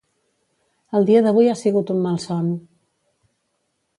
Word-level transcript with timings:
El 0.99 1.05
dia 1.09 1.21
d'avui 1.27 1.51
ha 1.51 1.57
sigut 1.59 1.93
un 1.95 2.01
malson. 2.07 2.47